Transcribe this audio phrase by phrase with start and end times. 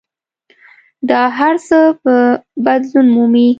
[1.09, 2.15] دا هر څه به
[2.65, 3.47] بدلون مومي.